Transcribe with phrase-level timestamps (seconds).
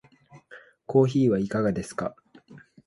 [0.87, 2.15] コーヒーはいかがですか？